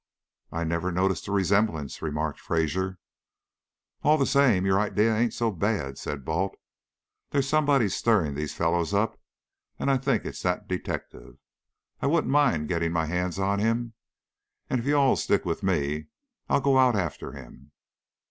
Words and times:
"I 0.51 0.63
never 0.63 0.91
noticed 0.91 1.27
the 1.27 1.31
resemblance," 1.31 2.01
remarked 2.01 2.39
Fraser. 2.39 2.97
"All 4.01 4.17
the 4.17 4.25
same, 4.25 4.65
your 4.65 4.79
idea 4.79 5.15
ain't 5.15 5.35
so 5.35 5.51
bad," 5.51 5.99
said 5.99 6.25
Balt. 6.25 6.55
"There's 7.29 7.47
somebody 7.47 7.87
stirring 7.87 8.33
those 8.33 8.51
fellows 8.55 8.95
up, 8.95 9.19
and 9.77 9.91
I 9.91 9.97
think 9.97 10.25
it's 10.25 10.41
that 10.41 10.67
detective. 10.67 11.37
I 12.01 12.07
wouldn't 12.07 12.31
mind 12.33 12.67
getting 12.67 12.91
my 12.93 13.05
hands 13.05 13.37
on 13.37 13.59
him, 13.59 13.93
and 14.71 14.79
if 14.79 14.87
you'll 14.87 15.01
all 15.01 15.15
stick 15.15 15.45
with 15.45 15.61
me 15.61 16.07
I'll 16.49 16.61
go 16.61 16.79
out 16.79 16.95
after 16.95 17.33
him." 17.33 17.71